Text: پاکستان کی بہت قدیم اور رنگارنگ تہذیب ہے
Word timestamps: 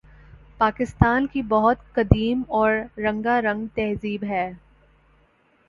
پاکستان 0.59 1.27
کی 1.27 1.41
بہت 1.49 1.93
قدیم 1.93 2.41
اور 2.49 2.71
رنگارنگ 2.97 3.67
تہذیب 3.75 4.23
ہے 4.23 4.51